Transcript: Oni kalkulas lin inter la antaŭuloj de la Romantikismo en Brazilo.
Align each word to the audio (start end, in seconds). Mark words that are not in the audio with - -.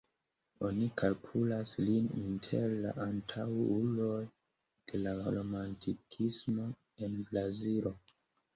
Oni 0.67 0.85
kalkulas 1.01 1.73
lin 1.87 2.07
inter 2.21 2.73
la 2.87 2.95
antaŭuloj 3.05 4.17
de 4.95 5.03
la 5.05 5.15
Romantikismo 5.37 6.69
en 7.07 7.23
Brazilo. 7.33 7.97